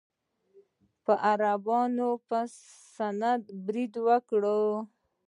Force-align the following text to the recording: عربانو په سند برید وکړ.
عربانو 1.29 2.09
په 2.27 2.39
سند 2.95 3.43
برید 3.65 3.93
وکړ. 4.07 4.43